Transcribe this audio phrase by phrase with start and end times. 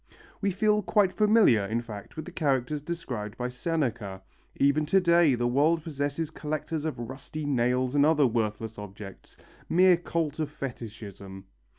[0.41, 4.23] We feel quite familiar, in fact, with the characters described by Seneca.
[4.55, 9.37] Even to day the world possesses collectors of rusty nails and other worthless objects
[9.69, 11.45] mere cult of fetishism.